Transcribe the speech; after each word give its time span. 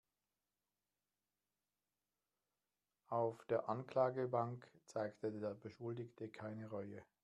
Auf 3.09 3.45
der 3.45 3.69
Anklagebank 3.69 4.67
zeigte 4.87 5.31
der 5.31 5.53
Beschuldigte 5.53 6.27
keine 6.27 6.71
Reue. 6.71 7.03